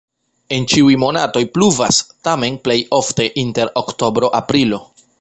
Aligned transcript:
En 0.55 0.63
ĉiuj 0.71 0.95
monatoj 1.03 1.43
pluvas, 1.59 2.01
tamen 2.29 2.59
plej 2.65 2.81
ofte 3.03 3.31
inter 3.47 3.75
oktobro-aprilo. 3.85 4.87